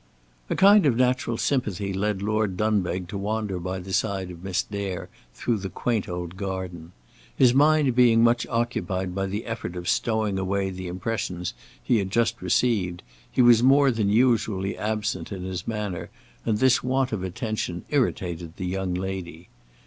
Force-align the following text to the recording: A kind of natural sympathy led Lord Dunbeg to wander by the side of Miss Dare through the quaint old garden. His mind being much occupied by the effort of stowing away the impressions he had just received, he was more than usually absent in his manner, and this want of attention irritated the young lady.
A 0.49 0.55
kind 0.55 0.87
of 0.87 0.97
natural 0.97 1.37
sympathy 1.37 1.93
led 1.93 2.23
Lord 2.23 2.57
Dunbeg 2.57 3.07
to 3.09 3.19
wander 3.19 3.59
by 3.59 3.77
the 3.77 3.93
side 3.93 4.31
of 4.31 4.43
Miss 4.43 4.63
Dare 4.63 5.09
through 5.35 5.57
the 5.57 5.69
quaint 5.69 6.09
old 6.09 6.37
garden. 6.37 6.91
His 7.37 7.53
mind 7.53 7.95
being 7.95 8.23
much 8.23 8.47
occupied 8.47 9.13
by 9.13 9.27
the 9.27 9.45
effort 9.45 9.75
of 9.75 9.87
stowing 9.87 10.39
away 10.39 10.71
the 10.71 10.87
impressions 10.87 11.53
he 11.83 11.99
had 11.99 12.09
just 12.09 12.41
received, 12.41 13.03
he 13.31 13.43
was 13.43 13.61
more 13.61 13.91
than 13.91 14.09
usually 14.09 14.75
absent 14.75 15.31
in 15.31 15.43
his 15.43 15.67
manner, 15.67 16.09
and 16.47 16.57
this 16.57 16.83
want 16.83 17.11
of 17.11 17.21
attention 17.21 17.85
irritated 17.91 18.57
the 18.57 18.65
young 18.65 18.95
lady. 18.95 19.49